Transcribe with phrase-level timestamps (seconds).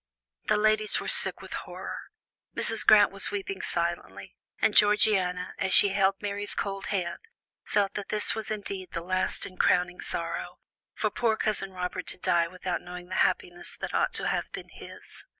[0.47, 2.07] The ladies were sick with horror:
[2.55, 2.87] Mrs.
[2.87, 7.19] Grant was weeping silently, and Georgiana, as she held Mary's cold hand,
[7.65, 10.57] felt that this was indeed the last and crowning sorrow,
[10.95, 14.69] for poor Cousin Robert to die without knowing the happiness that ought to have been
[14.69, 15.23] his.